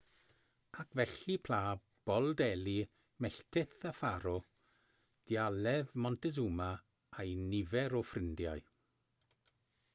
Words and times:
ac 0.83 0.87
felly 0.99 1.35
pla 1.47 1.59
bol 2.09 2.29
delhi 2.39 2.73
melltith 3.25 3.85
y 3.91 3.93
ffaro 3.99 4.35
dialedd 5.33 5.93
montezuma 6.07 6.73
a'u 7.25 7.47
nifer 7.55 7.97
o 8.01 8.05
ffrindiau 8.13 8.65